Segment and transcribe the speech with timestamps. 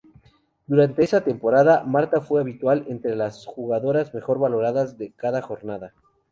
[0.65, 5.93] Durante esa temporada, Marta fue habitual entre las jugadoras mejor valoradas de cada jornada.